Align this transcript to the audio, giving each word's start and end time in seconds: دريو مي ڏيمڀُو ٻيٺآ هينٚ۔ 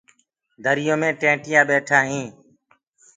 دريو 0.63 0.95
مي 1.01 1.09
ڏيمڀُو 1.21 1.59
ٻيٺآ 1.69 1.99
هينٚ۔ 2.09 2.31